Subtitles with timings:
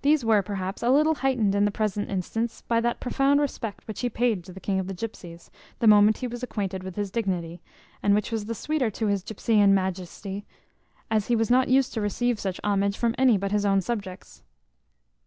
[0.00, 4.00] These were, perhaps, a little heightened in the present instance, by that profound respect which
[4.00, 7.10] he paid to the king of the gypsies, the moment he was acquainted with his
[7.10, 7.60] dignity,
[8.02, 10.46] and which was the sweeter to his gypseian majesty,
[11.10, 14.42] as he was not used to receive such homage from any but his own subjects.